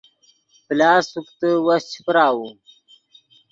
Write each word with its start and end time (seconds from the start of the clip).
پلاس 0.65 1.03
سوکتے 1.13 1.49
وس 1.65 1.83
چے 1.91 1.99
پراؤو 2.05 2.47